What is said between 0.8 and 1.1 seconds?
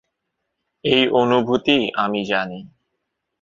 এই